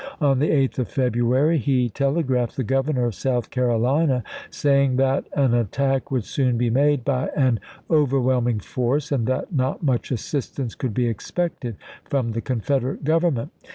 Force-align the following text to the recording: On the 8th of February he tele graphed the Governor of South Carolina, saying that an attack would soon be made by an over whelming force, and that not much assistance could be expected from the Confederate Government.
On 0.19 0.39
the 0.39 0.49
8th 0.49 0.79
of 0.79 0.87
February 0.89 1.59
he 1.59 1.87
tele 1.87 2.23
graphed 2.23 2.55
the 2.55 2.63
Governor 2.63 3.05
of 3.05 3.13
South 3.13 3.51
Carolina, 3.51 4.23
saying 4.49 4.95
that 4.95 5.25
an 5.33 5.53
attack 5.53 6.09
would 6.09 6.25
soon 6.25 6.57
be 6.57 6.71
made 6.71 7.05
by 7.05 7.29
an 7.35 7.59
over 7.87 8.19
whelming 8.19 8.61
force, 8.61 9.11
and 9.11 9.27
that 9.27 9.53
not 9.53 9.83
much 9.83 10.09
assistance 10.09 10.73
could 10.73 10.95
be 10.95 11.05
expected 11.05 11.75
from 12.03 12.31
the 12.31 12.41
Confederate 12.41 13.03
Government. 13.03 13.51